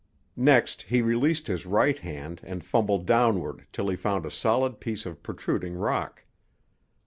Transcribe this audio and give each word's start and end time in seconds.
Next 0.35 0.81
he 0.81 1.03
released 1.03 1.45
his 1.45 1.67
right 1.67 1.99
hand 1.99 2.41
and 2.43 2.65
fumbled 2.65 3.05
downward 3.05 3.67
till 3.71 3.87
he 3.87 3.95
found 3.95 4.25
a 4.25 4.31
solid 4.31 4.79
piece 4.79 5.05
of 5.05 5.21
protruding 5.21 5.75
rock. 5.75 6.23